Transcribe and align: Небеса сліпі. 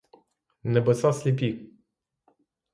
Небеса 0.77 1.13
сліпі. 1.19 1.53